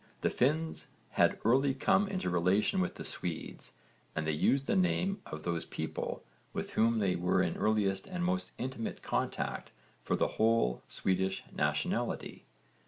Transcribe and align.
The 0.21 0.31
Finns 0.31 0.87
had 1.11 1.37
early 1.45 1.75
come 1.75 2.07
into 2.07 2.31
relation 2.31 2.81
with 2.81 2.95
the 2.95 3.03
Swedes 3.05 3.73
and 4.15 4.25
they 4.25 4.31
used 4.31 4.65
the 4.65 4.75
name 4.75 5.21
of 5.27 5.43
those 5.43 5.63
people 5.63 6.23
with 6.53 6.71
whom 6.71 6.97
they 6.97 7.15
were 7.15 7.43
in 7.43 7.55
earliest 7.55 8.07
and 8.07 8.25
most 8.25 8.53
intimate 8.57 9.03
contact 9.03 9.69
for 10.01 10.15
the 10.15 10.27
whole 10.41 10.81
Swedish 10.87 11.43
nationality. 11.51 12.47